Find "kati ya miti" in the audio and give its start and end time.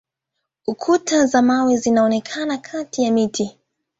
2.57-3.59